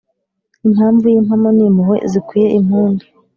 Impamvu 0.67 1.05
y'impamo 1.13 1.49
ni 1.55 1.63
impuhwe 1.67 1.97
zikwiye 2.11 2.47
impundu 2.59 3.03